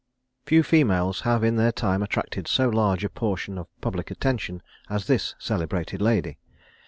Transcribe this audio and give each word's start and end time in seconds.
Few 0.47 0.63
females 0.63 1.21
have 1.29 1.43
in 1.43 1.57
their 1.57 1.71
time 1.71 2.01
attracted 2.01 2.47
so 2.47 2.67
large 2.69 3.03
a 3.03 3.09
portion 3.09 3.59
of 3.59 3.67
public 3.81 4.09
attention 4.09 4.63
as 4.89 5.05
this 5.05 5.35
celebrated 5.37 6.01
lady. 6.01 6.39